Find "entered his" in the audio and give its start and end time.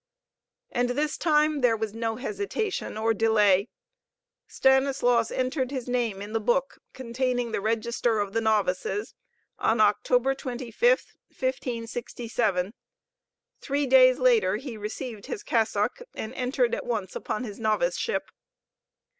5.29-5.87